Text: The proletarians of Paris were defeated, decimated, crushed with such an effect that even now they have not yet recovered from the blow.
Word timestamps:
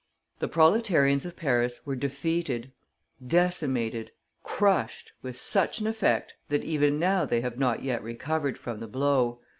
The 0.39 0.47
proletarians 0.47 1.27
of 1.27 1.35
Paris 1.35 1.85
were 1.85 1.95
defeated, 1.95 2.71
decimated, 3.27 4.09
crushed 4.41 5.11
with 5.21 5.37
such 5.37 5.79
an 5.79 5.85
effect 5.85 6.33
that 6.49 6.63
even 6.63 6.97
now 6.97 7.23
they 7.23 7.41
have 7.41 7.59
not 7.59 7.83
yet 7.83 8.01
recovered 8.01 8.57
from 8.57 8.79
the 8.79 8.87
blow. 8.87 9.41